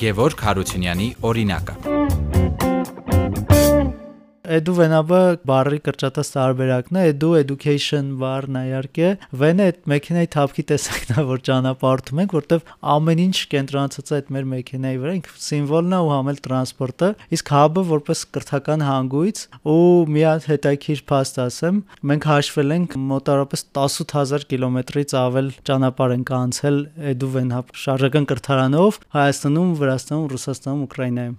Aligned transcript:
Գևորգ 0.00 0.44
Հարությունյանի 0.46 1.08
օրինակը։ 1.28 1.99
edu 4.50 4.72
venabը 4.74 5.20
բարի 5.46 5.78
կրճատած 5.86 6.30
տարբերակն 6.34 6.98
է, 6.98 7.02
edu 7.12 7.30
education 7.38 8.08
բառն 8.20 8.56
է 8.58 8.62
իհարկե, 8.70 9.10
վենը 9.42 9.66
այդ 9.70 9.78
մեքենայի 9.92 10.30
թափքի 10.34 10.64
տեսակն 10.70 11.12
է, 11.14 11.24
որ 11.30 11.42
ճանապարհորդում 11.48 12.22
ենք, 12.24 12.34
որտեվ 12.38 12.72
ամեն 12.94 13.22
ինչ 13.26 13.36
կենտրոնացած 13.54 14.10
է 14.10 14.16
այդ 14.18 14.32
մեր 14.34 14.48
մեքենայի 14.50 15.00
վրա, 15.04 15.14
ինքը 15.20 15.36
սիմվոլն 15.46 15.94
է 15.94 16.00
ու 16.00 16.10
համել 16.14 16.40
տրանսպորտը, 16.46 17.10
իսկ 17.38 17.52
hub-ը 17.54 17.84
որպես 17.90 18.24
կրթական 18.34 18.84
հանգույց 18.90 19.44
ու 19.70 19.84
մի 20.10 20.24
հատ 20.26 20.48
հետաքրիր 20.50 21.04
փաստ 21.10 21.40
ասեմ, 21.46 21.82
մենք 22.10 22.28
հաշվել 22.30 22.74
ենք 22.80 22.96
մոտավորապես 23.10 23.64
18000 23.80 24.48
կիլոմետրից 24.50 25.14
ավել 25.20 25.52
ճանապարհ 25.70 26.16
ենք 26.16 26.34
անցել 26.40 26.80
edu 27.14 27.30
venhub 27.36 27.70
շարժական 27.84 28.26
կրթարանով 28.30 29.00
Հայաստանում, 29.20 29.70
Վրաստանում, 29.80 30.26
Ռուսաստանում, 30.34 30.82
Ուկրաինայում 30.90 31.38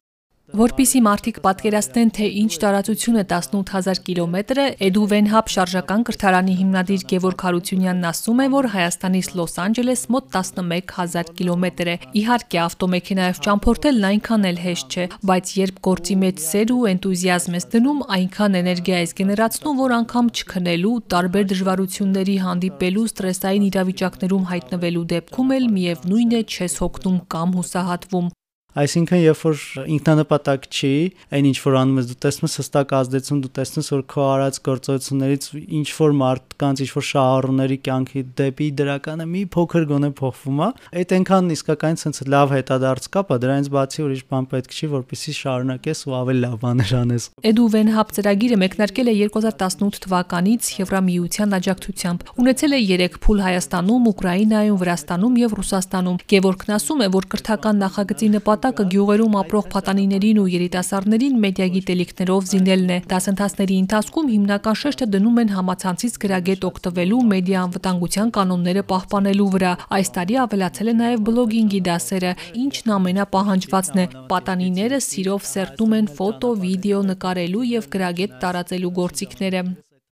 Որպիսի 0.52 1.00
մարդիկ 1.06 1.38
պատկերացնեն, 1.46 2.10
թե 2.12 2.26
ինչ 2.42 2.50
տարածություն 2.60 3.20
է 3.22 3.24
18000 3.24 4.00
կիլոմետրը, 4.04 4.64
Էդուվենհապ 4.84 5.52
շարժական 5.54 6.02
կրթարանի 6.10 6.56
հիմնադիր 6.60 7.06
Գևորգ 7.08 7.46
Հարությունյանն 7.48 8.08
ասում 8.10 8.42
է, 8.44 8.48
որ 8.52 8.68
Հայաստանից 8.74 9.30
Լոս 9.40 9.56
Անջելես 9.64 10.04
մոտ 10.12 10.28
11000 10.36 11.32
կիլոմետր 11.40 11.92
է։ 11.92 11.96
Իհարկե, 12.20 12.60
ավտոմեքենայով 12.68 13.40
ճամփորդելն 13.48 14.10
այնքան 14.12 14.50
էլ 14.52 14.60
հեշտ 14.66 14.92
չէ, 14.92 15.08
բայց 15.32 15.54
երբ 15.62 15.80
գործի 15.88 16.20
մեջ 16.20 16.44
սեր 16.52 16.76
ու 16.76 16.84
էնտուզիազմ 16.92 17.58
ես 17.62 17.70
դնում, 17.72 18.04
այնքան 18.20 18.60
էներգիա 18.60 19.02
ես 19.08 19.16
գեներացնում, 19.22 19.82
որ 19.88 19.96
անգամ 20.02 20.34
չքնելու, 20.36 20.94
տարբեր 21.16 21.50
դժվարությունների 21.56 22.38
հանդիպելու, 22.44 23.08
ստրեսային 23.08 23.72
իրավիճակներում 23.72 24.46
հայտնվելու 24.52 25.08
դեպքում 25.16 25.58
էլ 25.62 25.72
միևնույն 25.80 26.38
է 26.42 26.46
չես 26.52 26.80
հոգնում 26.84 27.20
կամ 27.32 27.58
հուսահատվում։ 27.62 28.32
Այսինքն, 28.72 29.18
երբ 29.20 29.40
որ 29.44 29.64
ինքնանպատակ 29.92 30.66
չի, 30.72 30.92
այն 31.36 31.48
ինչ 31.50 31.58
որ 31.60 31.76
անում 31.82 31.98
ես, 32.00 32.06
դու 32.08 32.20
տեսնում 32.24 32.48
ես 32.48 32.54
հստակ 32.62 32.94
ազդեցություն, 32.96 33.40
դու 33.44 33.50
տեսնում 33.58 33.84
ես 33.84 33.90
որ 33.92 34.04
քո 34.14 34.22
արած 34.32 34.60
գործողություններից 34.68 35.48
ինչ 35.82 35.88
որ 35.98 36.16
մարդկանց, 36.22 36.84
ինչ 36.86 36.92
որ 36.96 37.06
շահառուների 37.12 37.78
կյանքի 37.88 38.24
դեպի 38.40 38.68
դրականը 38.80 39.28
մի 39.32 39.42
փոքր 39.52 39.88
գոնե 39.92 40.12
փոխվում 40.22 40.62
է, 40.62 40.70
այդ 41.02 41.14
այնքան 41.20 41.52
իսկական 41.52 42.00
sense 42.00 42.24
լավ 42.32 42.56
հետադարձ 42.56 43.10
կա, 43.12 43.26
բա 43.28 43.40
դրանից 43.44 43.68
բացի 43.76 44.06
ուրիշ 44.08 44.24
բան 44.32 44.48
պետք 44.56 44.72
չի, 44.72 44.90
որպեսզի 44.96 45.36
շարունակես 45.42 46.04
ու 46.08 46.16
ավելի 46.22 46.42
լավ 46.48 46.56
բաներ 46.64 46.96
անես։ 47.02 47.28
Eduvn 47.52 47.92
Hub 47.92 48.16
ծրագիրը 48.16 48.58
մեկնարկել 48.62 49.12
է 49.12 49.16
2018 49.20 50.02
թվականից 50.06 50.72
Եվրամիության 50.80 51.56
աջակցությամբ։ 51.60 52.26
Ունեցել 52.40 52.72
է 52.72 52.82
3 52.92 53.20
փուլ 53.26 53.42
Հայաստանում, 53.42 54.08
Ուկրաինայում, 54.12 54.80
Վրաստանում 54.82 55.40
եւ 55.42 55.56
Ռուսաստանում։ 55.60 56.20
Գևորգն 56.32 56.76
ասում 56.78 57.02
է, 57.02 57.08
որ 57.12 57.28
կրթական 57.32 57.82
նախագծի 57.82 58.30
նպատ 58.38 58.61
նպատակը 58.62 58.84
գյուղերում 58.94 59.36
ապրող 59.40 59.68
փատանիներին 59.74 60.40
ու 60.42 60.50
երիտասարդներին 60.54 61.38
մեդիագիտելիքներով 61.46 62.44
զինել 62.52 62.84
է։ 62.94 62.98
Դասընթացների 63.10 63.78
ընթացքում 63.82 64.30
հիմնական 64.34 64.78
շեշտը 64.82 65.08
դնում 65.16 65.40
են 65.42 65.54
համացանցից 65.56 66.20
գրագետ 66.22 66.68
օգտվելու 66.70 67.24
մեդիա 67.32 67.64
անվտանգության 67.66 68.30
կանոնները 68.38 68.86
պահպանելու 68.94 69.50
վրա։ 69.58 69.74
Այս 69.98 70.14
տարի 70.22 70.38
ավելացել 70.46 70.94
է 70.94 70.96
նաև 71.02 71.26
բլոգինգի 71.26 71.82
դասերը, 71.90 72.32
ինչն 72.62 72.96
ամենապահանջվածն 73.02 73.98
է։ 73.98 74.08
Պատանիները 74.30 75.04
սիրով 75.10 75.52
սերտում 75.58 75.98
են 75.98 76.14
ֆոտո, 76.22 76.56
վիդեո 76.62 77.04
նկարելու 77.10 77.68
եւ 77.82 77.92
գրագետ 77.98 78.42
տարածելու 78.46 78.96
գործիքները։ 79.02 79.66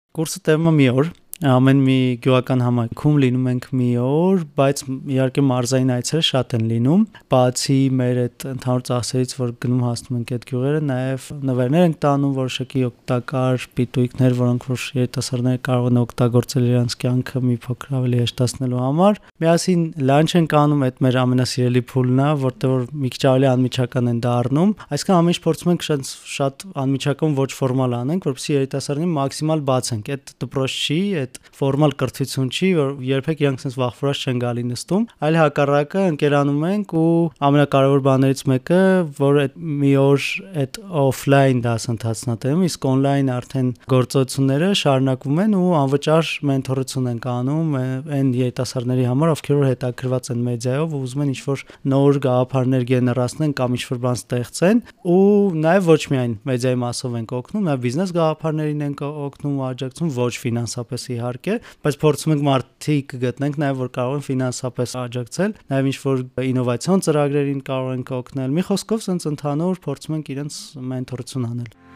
Կուրսը 0.09 0.39
տևում 0.50 0.70
է 0.73 0.77
մի 0.80 0.94
օր, 0.97 1.14
ամեն 1.40 1.82
մի 1.86 1.98
գյուղական 2.23 2.62
համայնքում 2.66 3.20
լինում 3.23 3.45
ենք 3.50 3.68
մի 3.80 3.90
օր, 4.04 4.42
բայց 4.59 4.82
իհարկե 5.16 5.44
մարզային 5.50 5.92
այցերը 5.95 6.26
շատ 6.30 6.56
են 6.58 6.66
լինում։ 6.70 7.06
Բացի 7.32 7.78
մեր 8.00 8.20
այդ 8.23 8.45
ընդհանուր 8.50 8.84
ծախսերից, 8.90 9.36
որ 9.40 9.54
գնում 9.64 9.86
հասնում 9.88 10.17
ենք 10.20 10.34
այդ 10.36 10.48
գյուղերը, 10.50 10.82
նաև 10.90 11.30
նվերներ 11.50 11.86
ենք 11.88 12.00
տանում 12.04 12.34
որոշակի 12.40 12.84
օգտակար 12.90 13.67
պիտույքներ, 13.80 14.36
որոնք 14.40 14.67
որ 14.70 14.83
երիտասարդները 14.99 15.61
կարող 15.70 15.89
են 15.89 16.02
օգտագործել 16.04 16.67
իրենց 16.70 16.98
կյանքը 16.99 17.44
մի 17.49 17.58
փոքր 17.70 17.95
ավելի 17.99 18.20
հեշտացնելու 18.20 18.83
համար։ 18.83 19.22
Միասին 19.39 19.82
լանչ 20.10 20.30
ենք 20.39 20.55
անում, 20.60 20.83
այդ 20.89 21.02
մեր 21.08 21.20
ամենասիրելի 21.23 21.83
փուլն 21.89 22.20
է, 22.20 22.30
որտեղ 22.44 22.73
որ 22.76 22.86
մի 22.99 23.11
քիչ 23.16 23.23
ավելի 23.30 23.49
անմիջական 23.49 24.10
են 24.10 24.22
դառնում։ 24.26 24.73
Այսինքն 24.89 25.17
ամեն 25.20 25.30
ինչ 25.30 25.42
փորձում 25.45 25.72
ենք 25.73 25.86
շատ 25.89 26.10
շատ 26.39 26.66
անմիջական 26.83 27.36
ոչ 27.39 27.49
ֆորմալ 27.60 27.95
անենք, 27.99 28.28
որովհետեւ 28.30 28.55
երիտասարդին 28.60 29.14
մաքսիմալ 29.20 29.64
բացենք։ 29.70 30.10
Այդ 30.10 30.33
դպրոց 30.44 30.78
չի, 30.80 30.99
այդ 31.20 31.29
այդ 31.30 31.40
ֆորմալ 31.60 31.94
կրթություն 32.00 32.50
չի, 32.50 32.70
որ 32.78 32.92
երբեք 33.04 33.42
իրանք 33.44 33.62
sense 33.64 33.78
վախվորած 33.80 34.22
չեն 34.30 34.40
գալի 34.42 34.64
նստում, 34.70 35.04
այլ 35.28 35.38
հակառակը 35.40 36.04
ընկերանում 36.10 36.64
ենք 36.70 36.94
ու 37.00 37.10
ամենակարևոր 37.50 38.04
բաներից 38.08 38.44
մեկը, 38.50 38.80
որ 39.20 39.40
այդ 39.44 39.58
մի 39.80 39.92
օր 40.00 40.28
այդ 40.64 40.80
օֆլայն 41.04 41.62
դասընթացն 41.66 42.40
տևում, 42.40 42.64
իսկ 42.70 42.88
օնլայն 42.90 43.32
արդեն 43.36 43.70
գործողությունները 43.94 44.70
շարունակվում 44.80 45.42
են 45.44 45.58
ու 45.60 45.70
անվճար 45.80 46.32
մենթորություն 46.50 47.10
ենք 47.14 47.28
անում 47.34 47.78
այն 47.80 48.32
երիտասարդների 48.40 49.06
համար, 49.10 49.34
ովքեր 49.36 49.60
որ 49.60 49.70
հետաքրված 49.70 50.32
են 50.34 50.44
մեդիայով 50.50 50.96
ու 50.96 51.02
ուզում 51.10 51.23
են 51.26 51.34
ինչ-որ 51.34 51.64
նոր 51.94 52.20
գաղափարներ 52.26 52.88
գեներացնեն 52.90 53.56
կամ 53.60 53.78
ինչ-որ 53.80 54.02
բան 54.06 54.20
ստեղծեն 54.20 54.82
ու 55.10 55.20
նաև 55.60 55.90
ոչ 55.90 56.02
միայն 56.14 56.34
մեդիայի 56.50 56.80
մասով 56.80 57.17
ենք 57.20 57.34
օգնում, 57.40 57.67
նաև 57.70 57.84
բիզնես 57.86 58.14
գաղափարներին 58.20 58.86
ենք 58.90 59.04
օգնում 59.10 59.60
ու 59.60 59.67
աջակցում 59.70 60.11
ոչ 60.20 60.34
ֆինանսապես 60.40 61.10
իհարկե, 61.19 61.57
բայց 61.85 61.99
փորձում 62.03 62.33
ենք 62.35 62.45
մարդիկ 62.49 63.15
գտնենք 63.25 63.59
նաև 63.63 63.83
որ 63.83 63.91
կարող 63.99 64.17
են 64.19 64.25
ֆինանսապես 64.30 64.95
աջակցել, 65.03 65.53
նաև 65.73 65.91
ինչ 65.91 65.97
որ 66.05 66.23
ինովացիոն 66.49 67.05
ծրագրերին 67.09 67.61
կարող 67.69 67.93
ենք 67.99 68.15
օգնել։ 68.19 68.57
Մի 68.59 68.65
խոսքով, 68.69 69.05
սենց 69.09 69.30
ընդհանուր 69.35 69.83
փորձում 69.85 70.17
ենք 70.19 70.33
իրենց 70.35 70.63
մենթորություն 70.93 71.47
անել։ 71.49 71.89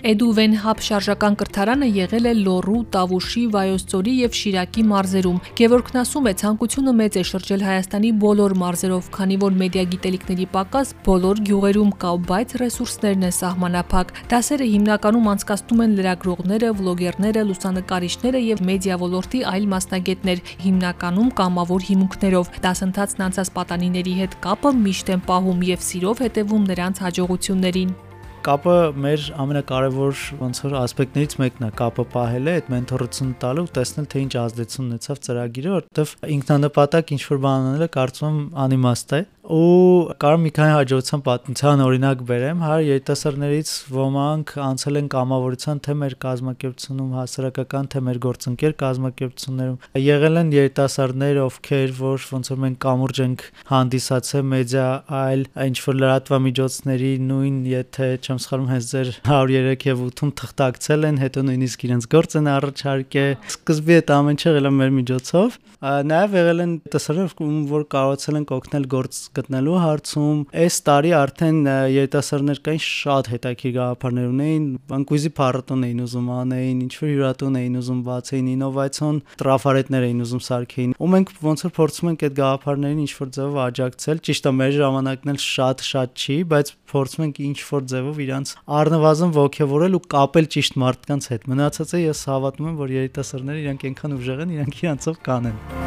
Էդուվեն 0.00 0.54
հապ 0.62 0.78
շարժական 0.80 1.34
կրթարանը 1.36 1.86
եղել 1.92 2.28
է 2.30 2.30
Լոռու, 2.38 2.78
Տավուշի, 2.94 3.42
Վայոցձորի 3.52 4.14
եւ 4.16 4.38
Շիրակի 4.38 4.84
մարզերում։ 4.88 5.40
Գևորգն 5.60 5.98
ասում 6.00 6.28
է, 6.30 6.32
ցանկությունը 6.40 6.94
մեծ 7.00 7.18
է 7.20 7.24
շրջել 7.30 7.64
Հայաստանի 7.66 8.12
բոլոր 8.24 8.54
մարզերով, 8.62 9.10
քանի 9.16 9.36
որ 9.44 9.58
մեդիա 9.60 9.84
գիտելիքների 9.92 10.46
պակաս 10.56 10.94
բոլոր 11.04 11.42
գյուղերում 11.50 11.92
կա, 12.00 12.12
բայց 12.32 12.56
ռեսուրսներն 12.64 13.28
են 13.28 13.36
սահմանափակ։ 13.40 14.14
Դասերը 14.32 14.68
հիմնականում 14.72 15.30
անցկացնում 15.36 15.84
են 15.84 15.96
լրագրողները, 16.00 16.72
վլոգերները, 16.80 17.44
լուսանկարիչները 17.52 18.44
եւ 18.48 18.66
մեդիա 18.72 19.00
ոլորտի 19.04 19.40
այլ 19.52 19.70
մասնագետներ, 19.76 20.44
հիմնականում 20.64 21.32
կամավոր 21.44 21.88
հիմունքներով։ 21.92 22.54
Դասընթացն 22.64 23.26
անցած 23.28 23.56
պատանիների 23.60 24.14
հետ 24.24 24.38
կապը 24.48 24.78
միշտ 24.80 25.16
են 25.16 25.26
պահում 25.28 25.66
եւ 25.76 25.90
սիրով 25.90 26.24
հետևում 26.24 26.70
նրանց 26.72 27.04
հաջողություններին 27.04 27.98
կապը 28.40 28.74
մեր 29.04 29.24
ամենակարևոր 29.42 30.20
ոնց 30.40 30.60
որ 30.64 30.74
ասպեկտներից 30.80 31.34
մեկն 31.42 31.66
է 31.66 31.68
կապը 31.76 32.04
պահելը, 32.14 32.54
այդ 32.56 32.70
մենթորություն 32.72 33.34
տալը 33.42 33.64
ու 33.66 33.70
տեսնել 33.76 34.06
թե 34.14 34.22
ինչ 34.24 34.32
ազդեցություն 34.40 34.86
ունեցավ 34.86 35.20
ծրագիրը, 35.26 35.74
որովհետև 35.76 36.14
ինքնանպատակ 36.36 37.12
ինչ 37.16 37.20
որ 37.28 37.42
բան 37.44 37.68
անելը 37.70 37.88
կարծում 38.00 38.30
եմ 38.30 38.40
անիմաստ 38.64 39.12
է 39.12 39.20
ու 39.50 40.14
կարող 40.22 40.40
մի 40.44 40.50
քանի 40.54 40.72
հաջողության 40.76 41.22
պատմության 41.26 41.80
օրինակ 41.82 42.20
բերեմ, 42.28 42.60
հա 42.62 42.74
երիտասարդներից 42.86 43.70
ոմանք 43.96 44.52
անցել 44.62 44.98
են 45.00 45.08
կամավորության 45.14 45.80
թե 45.86 45.94
մեր 46.00 46.14
կազմակերպությունում 46.24 47.16
հասարակական 47.18 47.88
թե 47.90 48.02
մեր 48.06 48.20
գործընկեր 48.26 48.76
կազմակերպություններում։ 48.82 49.80
Եղել 50.06 50.40
են 50.40 50.52
երիտասարդներ, 50.54 51.40
ովքեր 51.50 51.94
որ 51.98 52.28
ոնց 52.30 52.50
որ 52.50 52.60
մենք 52.64 52.78
կամուրջ 52.86 53.22
ենք 53.26 53.44
հանդիսացել 53.70 54.46
մեդիա 54.54 54.86
այլ 55.20 55.42
ինչ 55.66 55.76
որ 55.90 55.98
լրատվամիջոցների 56.00 57.12
նույն 57.26 57.58
եթե 57.74 58.08
չեմ 58.20 58.40
սխալվում 58.46 58.70
հենց 58.70 58.90
ձեր 58.90 59.12
103 59.26 59.88
եւ 59.90 60.04
8-ում 60.06 60.32
թղթակցել 60.40 61.10
են, 61.10 61.20
հետո 61.24 61.44
նույնիսկ 61.50 61.84
իրենց 61.90 62.08
գործ 62.14 62.38
են 62.38 62.50
առաջարկել։ 62.54 63.34
Սկզբի 63.50 63.98
այդ 63.98 64.14
ամեն 64.20 64.38
ինչը 64.40 64.50
եղել 64.50 64.70
է 64.70 64.72
մեր 64.78 64.94
միջոցով։ 65.00 65.58
Նաև 65.80 66.34
եղել 66.36 66.60
են 66.60 66.72
տեսարներ, 66.92 67.30
որ 67.70 67.84
կարողացել 67.94 68.38
են 68.40 68.46
օգնել 68.60 68.86
գործ 68.94 69.20
գտնելու 69.40 69.78
հարցում 69.80 70.40
այս 70.60 70.76
տարի 70.86 71.12
արդեն 71.20 71.58
երիտասարդներ 71.96 72.60
կային 72.66 72.82
շատ 72.86 73.30
հետաքրքիր 73.34 73.72
գաղափարներ 73.80 74.28
ունեին, 74.30 74.66
անկույզի 75.00 75.30
փառատոն 75.40 75.84
էին 75.88 76.02
ուզում 76.04 76.30
անեին, 76.36 76.80
ինչ 76.84 76.94
որ 77.00 77.10
հյուրատուն 77.10 77.58
էին 77.60 77.78
ուզում 77.80 78.00
բացեին, 78.10 78.50
ինովացիոն 78.54 79.20
տրաֆարետներ 79.40 80.06
էին 80.10 80.24
ուզում 80.24 80.42
սարքեին։ 80.50 80.94
Ու 81.00 81.10
մենք 81.14 81.32
ոնց 81.40 81.64
որ 81.66 81.74
փորձում 81.80 82.10
ենք 82.10 82.24
այդ 82.30 82.36
գաղափարներին 82.40 83.02
ինչ 83.04 83.12
որ 83.20 83.30
ձևով 83.40 83.58
աջակցել։ 83.64 84.22
Ճիշտ 84.30 84.48
է, 84.50 84.54
մեր 84.60 84.72
ժամանակն 84.80 85.32
էլ 85.34 85.40
շատ-շատ 85.46 86.24
չի, 86.24 86.38
բայց 86.50 86.72
փորձում 86.90 87.26
ենք 87.26 87.42
ինչ 87.50 87.58
որ 87.70 87.84
ձևով 87.90 88.22
իրանց 88.26 88.54
առնվազն 88.80 89.36
ողջևորել 89.40 89.98
ու 90.00 90.04
կապել 90.16 90.50
ճիշտ 90.56 90.80
մարդկանց 90.84 91.30
հետ։ 91.34 91.46
Մնացածը 91.54 92.02
ես 92.04 92.24
հավատում 92.30 92.70
եմ, 92.70 92.80
որ 92.80 92.96
երիտասարդները 93.00 93.62
իրանք 93.66 93.86
այնքան 93.90 94.18
ուժեղ 94.20 94.44
են, 94.46 94.56
իրանք 94.58 94.82
իրանցով 94.84 95.22
կանեն։ 95.30 95.79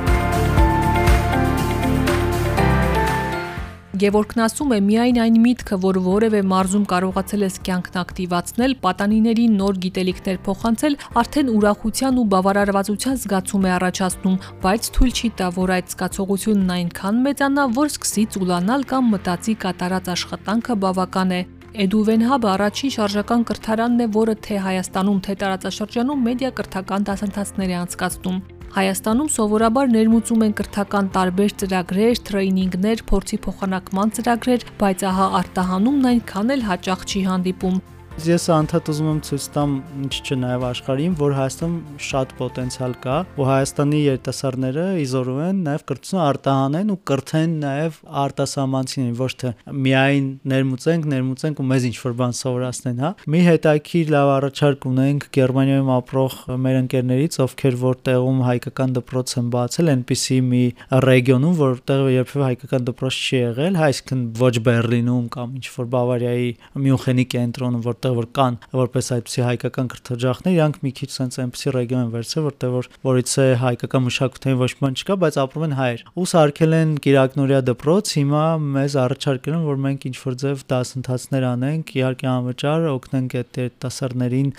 Գևորգն 3.93 4.41
ասում 4.41 4.71
է, 4.73 4.77
միայն 4.81 5.17
այն 5.21 5.35
միտքը, 5.43 5.77
որ 5.83 5.97
որևէ 6.01 6.39
մարզում 6.49 6.85
կարողացել 6.89 7.43
ես 7.45 7.57
կյանքն 7.67 7.97
ակտիվացնել, 8.01 8.71
պատանիներին 8.85 9.53
նոր 9.59 9.77
գիտելիքներ 9.83 10.39
փոխանցել, 10.47 10.95
արդեն 11.21 11.51
ուրախության 11.53 12.17
ու 12.17 12.23
բավարարվածության 12.33 13.19
զգացում 13.21 13.67
է 13.69 13.71
առաջացնում, 13.77 14.39
բայց 14.65 14.89
թույլ 14.97 15.13
չի 15.13 15.29
տա, 15.37 15.51
որ 15.61 15.73
այդ 15.77 15.93
զգացողությունն 15.93 16.73
այնքան 16.73 17.21
մեծանա, 17.29 17.67
որ 17.77 17.93
սկսի 17.93 18.25
ծուլանալ 18.33 18.87
կամ 18.89 19.13
մտածի 19.13 19.55
կատարած 19.61 20.09
աշխատանքը 20.17 20.79
բավական 20.87 21.37
է։ 21.37 21.41
Էդուվենհաբը 21.73 22.49
առաջին 22.53 22.91
շարժական 22.97 23.45
կրթարանն 23.49 24.01
է, 24.01 24.09
որը 24.17 24.35
թե 24.45 24.57
Հայաստանում, 24.61 25.21
թե 25.25 25.37
տարածաշրջանում 25.43 26.27
մեդիա 26.33 26.51
կրթական 26.57 27.07
դասընթացներ 27.13 27.73
է 27.73 27.77
անցկացնում։ 27.83 28.37
Հայաստանում 28.73 29.27
սովորաբար 29.29 29.91
ներմուծում 29.93 30.43
են 30.47 30.53
կրթական 30.57 31.09
տարբեր 31.13 31.51
ծրագրեր, 31.61 32.21
տրեյնինգներ, 32.29 33.03
փորձի 33.11 33.37
փոխանակման 33.45 34.13
ծրագրեր, 34.17 34.65
բայց 34.81 35.03
ահա 35.13 35.27
արտահանումն 35.43 36.07
այնքան 36.13 36.53
էլ 36.57 36.63
հաճախ 36.73 37.03
չի 37.05 37.21
հանդիպում։ 37.29 37.77
Ես 38.21 38.43
անդադ 38.53 38.89
ուզում 38.91 39.07
եմ 39.09 39.19
ցույց 39.25 39.45
տամ 39.55 39.71
ինչ 40.05 40.17
նաև 40.37 40.63
աշխարհին, 40.67 41.13
որ 41.17 41.33
Հայաստանում 41.33 41.77
շատ 42.07 42.33
պոտենցիալ 42.37 42.93
կա, 43.03 43.15
ու 43.41 43.47
Հայաստանի 43.49 44.01
երիտասարդները 44.03 44.83
իզորու 45.01 45.37
են 45.43 45.63
նաև 45.65 45.85
կրթությունը 45.89 46.21
արտահանեն 46.23 46.93
ու 46.93 46.97
կրթեն 47.09 47.55
նաև 47.63 47.97
արտասահմանցիներին, 48.23 49.15
ոչ 49.17 49.31
թե 49.43 49.51
միայն 49.83 50.27
ներմուծենք, 50.53 51.07
ներմուծենք 51.13 51.63
ու 51.63 51.67
մեզ 51.73 51.87
ինչ 51.89 51.97
որ 52.03 52.15
բան 52.21 52.37
սովորացնեն, 52.37 53.01
հա։ 53.03 53.11
Մի 53.33 53.41
հետաքրքիր 53.49 54.13
լավ 54.13 54.31
առաջարկ 54.37 54.87
ունենք 54.93 55.27
Գերմանիայում 55.33 55.91
ապրող 55.97 56.37
մեր 56.63 56.79
ընկերներից, 56.83 57.39
ովքեր 57.43 57.77
որտեղում 57.83 58.39
հայկական 58.53 58.95
դպրոց 58.99 59.35
են 59.41 59.51
բացել, 59.57 59.91
այնպիսի 59.93 60.39
մի 60.53 60.63
ռեգիոնում, 61.03 61.57
որտեղ 61.63 62.05
երբևէ 62.13 62.45
հայկական 62.53 62.87
դպրոց 62.93 63.19
չի 63.23 63.41
եղել, 63.43 63.81
այսինքն 63.89 64.23
ոչ 64.43 64.53
Բերլինում 64.63 65.25
կամ 65.33 65.57
ինչ 65.57 65.67
որ 65.73 65.89
Բավարիայի 65.93 66.49
Մյունխենի 66.83 67.25
կենտրոնում, 67.33 67.83
որ 67.83 68.02
որտեղ 68.03 68.17
որ 68.17 68.27
կան 68.35 68.55
որպես 68.73 69.09
այդպիսի 69.15 69.43
հայկական 69.47 69.89
կրթօջախներ, 69.93 70.55
իրանք 70.57 70.79
մի 70.83 70.91
քիչ 70.97 71.09
sense 71.13 71.39
այնպիսի 71.39 71.73
ռեգիոն 71.73 72.01
են 72.03 72.09
վերցրել, 72.13 72.45
որտեղ 72.49 72.73
որ 72.73 72.89
որից 73.07 73.33
է 73.43 73.45
հայկական 73.63 74.03
մշակութային 74.07 74.59
ոչ 74.59 74.71
մի 74.83 74.89
չկա, 74.93 75.15
բայց 75.23 75.37
ապրում 75.43 75.65
են 75.67 75.75
հայեր։ 75.79 76.03
Ու 76.19 76.27
սարքել 76.33 76.75
են 76.79 76.91
Կիրակնորիա 77.03 77.61
դպրոց, 77.69 78.11
հիմա 78.19 78.43
մեզ 78.73 78.97
առաջարկել 79.03 79.53
են, 79.53 79.63
որ 79.63 79.79
մենք 79.87 80.07
ինչ 80.09 80.17
որ 80.23 80.37
ձև 80.43 80.65
դասընթացներ 80.73 81.47
անենք, 81.53 81.93
իհարկե 82.03 82.27
անվճար 82.33 82.87
օգնենք 82.93 83.37
այդ 83.39 83.61
երիտասարդներին 83.63 84.51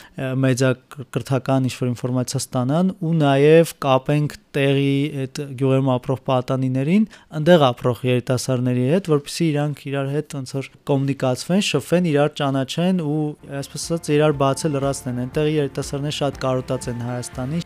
մեդիա 0.45 0.73
կրթական 1.15 1.69
ինչ 1.69 1.75
որ 1.85 1.93
ինֆորմացիա 1.95 2.41
ստանան 2.45 2.95
ու 3.05 3.15
նաև 3.21 3.75
կապենք 3.85 4.39
տեղի 4.55 4.95
այդ 5.25 5.41
գյուղերում 5.59 5.89
ապրող 5.95 6.21
պատանիներին, 6.29 7.07
այնտեղ 7.39 7.65
ապրող 7.69 8.03
երիտասարդների 8.07 8.85
հետ, 8.95 9.09
որպեսզի 9.15 9.47
իրանք 9.51 9.83
իրար 9.91 10.11
հետ 10.15 10.37
ոնց 10.39 10.53
որ 10.55 10.69
կոմունիկացվեն, 10.91 11.65
շփվեն, 11.69 12.09
իրար 12.15 12.31
ճանաչեն 12.39 13.03
ու 13.05 13.25
այսպես 13.61 13.87
ասած 13.89 14.13
իրար 14.19 14.37
բացը 14.45 14.73
լրացնեն։ 14.75 15.23
Այնտեղի 15.25 15.57
երիտասարդները 15.61 16.19
շատ 16.21 16.43
կարոտած 16.45 16.91
են 16.95 17.07
Հայաստանի 17.09 17.65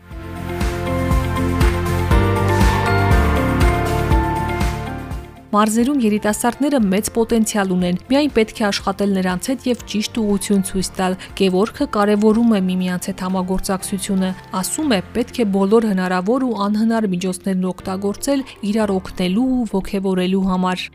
Մարզերում 5.49 6.01
երիտասարդները 6.03 6.79
մեծ 6.85 7.07
պոտենցիալ 7.15 7.71
ունեն։ 7.73 7.95
Միայն 8.11 8.33
պետք 8.35 8.59
է 8.59 8.65
աշխատել 8.67 9.15
նրանց 9.15 9.47
հետ 9.49 9.65
եւ 9.65 9.81
ճիշտ 9.93 10.19
ուղղություն 10.21 10.61
ցույց 10.69 10.89
տալ։ 10.99 11.17
Գևորգը 11.39 11.87
կարևորում 11.95 12.53
է 12.53 12.61
միմյանց 12.67 13.09
հետ 13.09 13.23
համագործակցությունը։ 13.25 14.31
Ասում 14.61 14.93
է, 14.93 15.01
պետք 15.17 15.41
է 15.41 15.47
բոլոր 15.57 15.89
հնարավոր 15.89 16.47
ու 16.49 16.53
անհնար 16.69 17.09
միջոցներն 17.17 17.67
օգտագործել 17.73 18.47
իրար 18.69 18.95
օգնելու 18.99 19.49
ու 19.57 19.67
ողջևորելու 19.73 20.45
համար 20.53 20.87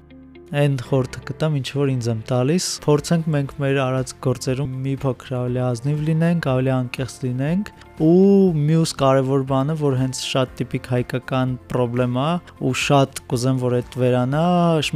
այն 0.53 0.77
խորտը 0.85 1.23
կտամ, 1.31 1.57
ինչ 1.61 1.69
որ 1.79 1.93
ինձ 1.95 2.11
եմ 2.13 2.21
տալիս։ 2.29 2.67
Փորձենք 2.85 3.31
մենք 3.35 3.55
մեր 3.65 3.81
արած 3.85 4.15
գործերում 4.27 4.77
մի 4.85 4.95
փոքր 5.05 5.35
ավելի 5.41 5.63
ազնիվ 5.65 6.05
լինենք, 6.11 6.49
ավելի 6.55 6.73
անկեղծ 6.75 7.17
լինենք 7.25 7.73
ու 8.03 8.51
մյուս 8.59 8.93
կարևոր 8.99 9.43
բանը, 9.47 9.75
որ 9.79 9.97
հենց 10.01 10.21
շատ 10.27 10.55
տիպիկ 10.59 10.87
հայկական 10.91 11.51
խնդրեմ 11.71 12.17
է 12.19 12.31
ու 12.67 12.73
շատ 12.83 13.21
կուզեմ, 13.31 13.61
որ 13.63 13.77
այդ 13.79 13.97
վերանա, 14.03 14.43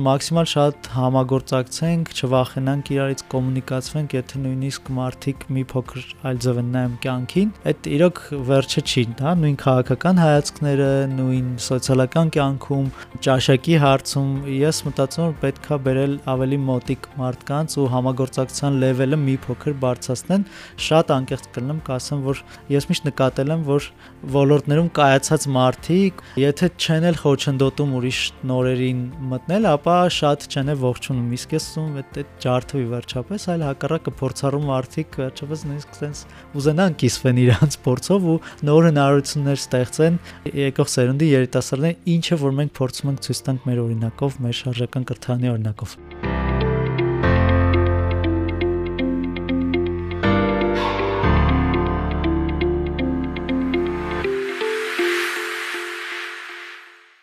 մաքսիմալ 0.09 0.49
շատ 0.53 0.89
համագործակցենք, 0.97 2.11
չվախենանք 2.19 2.91
իրարից 2.95 3.23
կոմունիկացվենք, 3.35 4.17
եթե 4.19 4.43
նույնիսկ 4.43 4.91
մարդիկ 4.99 5.47
մի 5.55 5.65
փոքր 5.71 6.09
այլ 6.27 6.43
ձև 6.43 6.59
են 6.59 6.73
նայում 6.75 6.97
կյանքին, 7.07 7.55
այդ 7.71 7.89
իրոք 7.99 8.23
վերջը 8.51 8.83
չի, 8.89 9.05
հա, 9.23 9.37
նույն 9.39 9.57
քաղաքական 9.63 10.23
հայացքները, 10.25 10.91
նույն 11.15 11.49
սոցիալական 11.69 12.35
կյանքում, 12.35 12.91
ճաշակի 13.29 13.79
հարցում 13.87 14.35
ես 14.59 14.83
մտածում 14.89 15.29
եմ 15.29 15.38
պետքա 15.43 15.79
բերել 15.87 16.15
ավելի 16.35 16.59
մոտիկ 16.69 17.09
մարդկանց 17.19 17.77
ու 17.79 17.87
համագործակցության 17.95 18.79
լեվելը 18.83 19.19
մի 19.25 19.37
փոքր 19.47 19.77
բարձրացնեն, 19.85 20.47
շատ 20.89 21.13
անկեղծ 21.19 21.49
կլինեմ, 21.55 21.81
կասեմ, 21.89 22.23
որ 22.29 22.43
ես 22.75 22.89
միշտ 22.91 23.09
նկատել 23.09 23.55
եմ, 23.55 23.65
որ 23.69 23.89
ոլորտներում 24.39 24.91
կայացած 24.99 25.49
մարդիկ, 25.59 26.23
եթե 26.43 26.71
չեն 26.79 27.09
էլ 27.09 27.21
խոչընդոտում 27.23 27.95
ուրիշ 27.99 28.21
նորերին 28.49 29.03
մտնել, 29.33 29.69
ապա 29.79 29.97
շատ 30.19 30.49
չեն 30.49 30.73
էլ 30.75 30.83
ողջունում։ 30.89 31.33
Իսկ 31.39 31.55
ես 31.59 31.69
ասում 31.69 31.99
այդ 31.99 32.19
այդ 32.19 32.31
ջարդվի 32.43 32.85
վերջապես, 32.93 33.45
այլ 33.53 33.63
հակառակը 33.69 34.13
փորձառու 34.19 34.61
մարդիկ 34.69 35.19
վերջապես 35.21 35.65
նույնիսկ 35.69 35.99
sense 35.99 36.39
ուզենան 36.59 36.97
կիսվեն 37.03 37.41
իրանց 37.45 37.77
փորձով 37.85 38.29
ու 38.33 38.37
նոր 38.69 38.89
հնարավորություններ 38.89 39.61
ստեղծեն 39.63 40.19
եկող 40.59 40.91
սերունդի 40.95 41.29
երիտասարդներին, 41.29 42.01
ինչը 42.15 42.39
որ 42.43 42.57
մենք 42.59 42.75
փորձում 42.79 43.13
ենք 43.13 43.23
ցույց 43.29 43.43
տանք 43.49 43.69
մեր 43.69 43.83
օրինակով, 43.85 44.39
մեր 44.49 44.59
շարժական 44.59 45.09
կրթանի 45.29 45.49
օրինակով։ 45.53 46.28